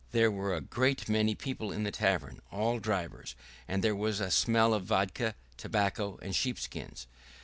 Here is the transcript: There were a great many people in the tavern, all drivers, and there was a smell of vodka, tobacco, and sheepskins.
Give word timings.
There 0.13 0.31
were 0.31 0.55
a 0.55 0.61
great 0.61 1.07
many 1.09 1.35
people 1.35 1.71
in 1.71 1.83
the 1.83 1.91
tavern, 1.91 2.39
all 2.51 2.79
drivers, 2.79 3.35
and 3.67 3.83
there 3.83 3.95
was 3.95 4.19
a 4.19 4.31
smell 4.31 4.73
of 4.73 4.85
vodka, 4.85 5.35
tobacco, 5.57 6.17
and 6.23 6.35
sheepskins. 6.35 7.05